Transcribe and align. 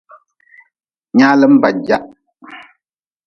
Nyaalm 1.15 1.53
ba 1.61 1.69
jah. 1.85 2.03